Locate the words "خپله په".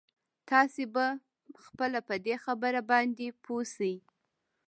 1.65-2.15